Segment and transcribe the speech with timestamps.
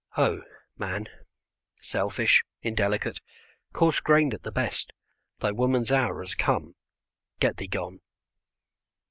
[0.17, 0.41] Oh,
[0.79, 1.05] man,
[1.79, 3.21] selfish, indelicate,
[3.71, 4.93] coarse grained at the best,
[5.41, 6.73] thy woman's hour has come;
[7.39, 8.01] get thee gone.